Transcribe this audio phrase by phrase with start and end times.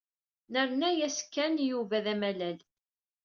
[0.51, 2.59] Nerna-as Ken i Yuba d amalal.